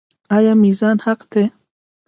[0.37, 1.43] آیا میزان حق دی؟